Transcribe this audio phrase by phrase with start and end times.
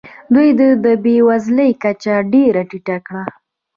[0.33, 0.49] دوی
[0.83, 3.23] د بې وزلۍ کچه ډېره ټیټه کړه.